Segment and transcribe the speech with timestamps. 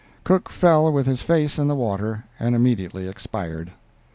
[0.23, 3.71] Cook fell with his face in the water and immediately expired.